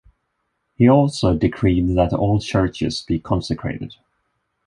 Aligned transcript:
He 0.73 0.89
also 0.89 1.37
decreed 1.37 1.95
that 1.95 2.11
all 2.11 2.39
churches 2.39 3.03
be 3.03 3.19
consecrated. 3.19 3.97